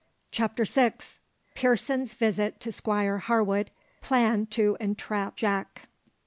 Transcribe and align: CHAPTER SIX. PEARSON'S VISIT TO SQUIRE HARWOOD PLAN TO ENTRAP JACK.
CHAPTER 0.31 0.65
SIX. 0.65 1.19
PEARSON'S 1.53 2.15
VISIT 2.15 2.59
TO 2.59 2.71
SQUIRE 2.71 3.19
HARWOOD 3.19 3.69
PLAN 4.01 4.47
TO 4.47 4.75
ENTRAP 4.79 5.35
JACK. 5.35 5.83